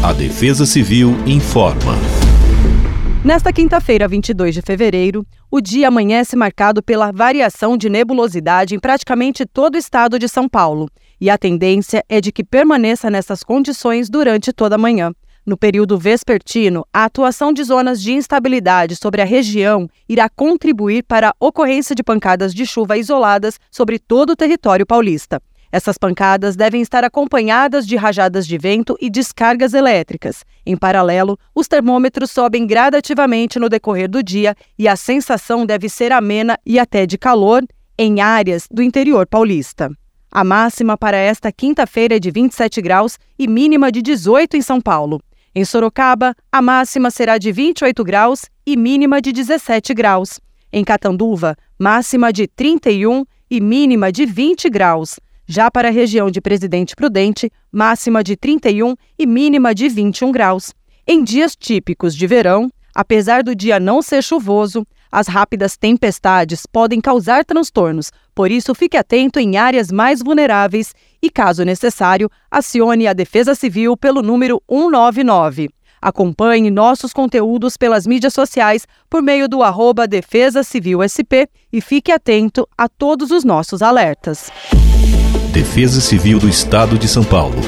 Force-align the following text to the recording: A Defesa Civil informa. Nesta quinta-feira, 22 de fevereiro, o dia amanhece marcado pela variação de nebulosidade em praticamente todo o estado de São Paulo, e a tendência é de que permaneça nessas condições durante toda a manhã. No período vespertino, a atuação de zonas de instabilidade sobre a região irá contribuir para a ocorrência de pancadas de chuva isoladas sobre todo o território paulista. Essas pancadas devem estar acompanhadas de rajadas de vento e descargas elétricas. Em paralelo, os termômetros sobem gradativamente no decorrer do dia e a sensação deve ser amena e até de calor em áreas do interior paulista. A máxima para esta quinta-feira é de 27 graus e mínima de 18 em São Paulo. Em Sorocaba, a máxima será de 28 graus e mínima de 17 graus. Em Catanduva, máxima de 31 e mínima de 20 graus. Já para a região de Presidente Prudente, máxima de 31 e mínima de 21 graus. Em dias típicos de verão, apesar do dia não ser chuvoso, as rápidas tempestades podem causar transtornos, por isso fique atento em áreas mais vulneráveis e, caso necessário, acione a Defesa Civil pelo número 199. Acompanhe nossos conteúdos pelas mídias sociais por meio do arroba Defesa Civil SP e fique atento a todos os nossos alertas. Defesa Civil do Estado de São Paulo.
A 0.00 0.12
Defesa 0.12 0.64
Civil 0.64 1.10
informa. 1.26 1.96
Nesta 3.24 3.52
quinta-feira, 3.52 4.06
22 4.06 4.54
de 4.54 4.62
fevereiro, 4.62 5.26
o 5.50 5.60
dia 5.60 5.88
amanhece 5.88 6.36
marcado 6.36 6.80
pela 6.80 7.10
variação 7.10 7.76
de 7.76 7.88
nebulosidade 7.88 8.76
em 8.76 8.78
praticamente 8.78 9.44
todo 9.44 9.74
o 9.74 9.78
estado 9.78 10.16
de 10.16 10.28
São 10.28 10.48
Paulo, 10.48 10.88
e 11.20 11.28
a 11.28 11.36
tendência 11.36 12.04
é 12.08 12.20
de 12.20 12.30
que 12.30 12.44
permaneça 12.44 13.10
nessas 13.10 13.42
condições 13.42 14.08
durante 14.08 14.52
toda 14.52 14.76
a 14.76 14.78
manhã. 14.78 15.12
No 15.44 15.56
período 15.56 15.98
vespertino, 15.98 16.86
a 16.92 17.04
atuação 17.04 17.52
de 17.52 17.64
zonas 17.64 18.00
de 18.00 18.12
instabilidade 18.12 18.94
sobre 18.94 19.20
a 19.20 19.24
região 19.24 19.88
irá 20.08 20.28
contribuir 20.28 21.02
para 21.02 21.30
a 21.30 21.34
ocorrência 21.40 21.96
de 21.96 22.04
pancadas 22.04 22.54
de 22.54 22.64
chuva 22.64 22.96
isoladas 22.96 23.58
sobre 23.68 23.98
todo 23.98 24.30
o 24.30 24.36
território 24.36 24.86
paulista. 24.86 25.42
Essas 25.70 25.98
pancadas 25.98 26.56
devem 26.56 26.80
estar 26.80 27.04
acompanhadas 27.04 27.86
de 27.86 27.94
rajadas 27.94 28.46
de 28.46 28.56
vento 28.56 28.96
e 29.00 29.10
descargas 29.10 29.74
elétricas. 29.74 30.44
Em 30.64 30.76
paralelo, 30.76 31.38
os 31.54 31.68
termômetros 31.68 32.30
sobem 32.30 32.66
gradativamente 32.66 33.58
no 33.58 33.68
decorrer 33.68 34.08
do 34.08 34.22
dia 34.22 34.54
e 34.78 34.88
a 34.88 34.96
sensação 34.96 35.66
deve 35.66 35.88
ser 35.88 36.10
amena 36.10 36.58
e 36.64 36.78
até 36.78 37.04
de 37.04 37.18
calor 37.18 37.62
em 37.98 38.20
áreas 38.20 38.66
do 38.70 38.82
interior 38.82 39.26
paulista. 39.26 39.90
A 40.30 40.44
máxima 40.44 40.96
para 40.96 41.16
esta 41.16 41.50
quinta-feira 41.50 42.16
é 42.16 42.18
de 42.18 42.30
27 42.30 42.80
graus 42.80 43.18
e 43.38 43.46
mínima 43.46 43.90
de 43.92 44.00
18 44.00 44.56
em 44.56 44.62
São 44.62 44.80
Paulo. 44.80 45.20
Em 45.54 45.64
Sorocaba, 45.64 46.34
a 46.52 46.62
máxima 46.62 47.10
será 47.10 47.38
de 47.38 47.50
28 47.50 48.04
graus 48.04 48.42
e 48.66 48.76
mínima 48.76 49.20
de 49.20 49.32
17 49.32 49.92
graus. 49.94 50.38
Em 50.72 50.84
Catanduva, 50.84 51.56
máxima 51.78 52.32
de 52.32 52.46
31 52.46 53.24
e 53.50 53.60
mínima 53.60 54.12
de 54.12 54.26
20 54.26 54.68
graus. 54.68 55.18
Já 55.50 55.70
para 55.70 55.88
a 55.88 55.90
região 55.90 56.30
de 56.30 56.42
Presidente 56.42 56.94
Prudente, 56.94 57.50
máxima 57.72 58.22
de 58.22 58.36
31 58.36 58.94
e 59.18 59.26
mínima 59.26 59.74
de 59.74 59.88
21 59.88 60.30
graus. 60.30 60.74
Em 61.06 61.24
dias 61.24 61.56
típicos 61.56 62.14
de 62.14 62.26
verão, 62.26 62.70
apesar 62.94 63.42
do 63.42 63.54
dia 63.54 63.80
não 63.80 64.02
ser 64.02 64.22
chuvoso, 64.22 64.86
as 65.10 65.26
rápidas 65.26 65.74
tempestades 65.74 66.66
podem 66.70 67.00
causar 67.00 67.46
transtornos, 67.46 68.12
por 68.34 68.50
isso 68.50 68.74
fique 68.74 68.94
atento 68.94 69.40
em 69.40 69.56
áreas 69.56 69.90
mais 69.90 70.22
vulneráveis 70.22 70.92
e, 71.22 71.30
caso 71.30 71.64
necessário, 71.64 72.30
acione 72.50 73.06
a 73.06 73.14
Defesa 73.14 73.54
Civil 73.54 73.96
pelo 73.96 74.20
número 74.20 74.62
199. 74.70 75.70
Acompanhe 75.98 76.70
nossos 76.70 77.14
conteúdos 77.14 77.78
pelas 77.78 78.06
mídias 78.06 78.34
sociais 78.34 78.86
por 79.08 79.22
meio 79.22 79.48
do 79.48 79.62
arroba 79.62 80.06
Defesa 80.06 80.62
Civil 80.62 81.02
SP 81.02 81.48
e 81.72 81.80
fique 81.80 82.12
atento 82.12 82.68
a 82.76 82.86
todos 82.86 83.30
os 83.30 83.44
nossos 83.44 83.80
alertas. 83.80 84.50
Defesa 85.48 86.00
Civil 86.00 86.38
do 86.38 86.48
Estado 86.48 86.98
de 86.98 87.08
São 87.08 87.24
Paulo. 87.24 87.60